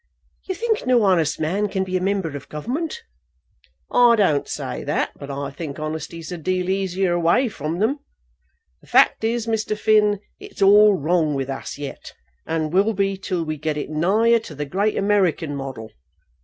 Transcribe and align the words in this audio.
"You 0.47 0.55
think 0.55 0.87
no 0.87 1.03
honest 1.03 1.39
man 1.39 1.67
can 1.69 1.83
be 1.83 1.95
a 1.95 2.01
member 2.01 2.29
of 2.29 2.33
the 2.33 2.47
Government?" 2.49 3.03
"I 3.91 4.15
don't 4.15 4.47
say 4.47 4.83
that, 4.83 5.11
but 5.19 5.29
I 5.29 5.51
think 5.51 5.77
honesty's 5.77 6.31
a 6.31 6.39
deal 6.39 6.71
easier 6.71 7.13
away 7.13 7.49
from 7.49 7.79
'em. 7.83 7.99
The 8.81 8.87
fact 8.87 9.23
is, 9.23 9.45
Mr. 9.45 9.77
Finn, 9.77 10.19
it's 10.39 10.59
all 10.63 10.95
wrong 10.95 11.35
with 11.35 11.51
us 11.51 11.77
yet, 11.77 12.13
and 12.47 12.73
will 12.73 12.93
be 12.93 13.15
till 13.15 13.43
we 13.45 13.57
get 13.57 13.77
it 13.77 13.91
nigher 13.91 14.39
to 14.45 14.55
the 14.55 14.65
great 14.65 14.97
American 14.97 15.55
model. 15.55 15.91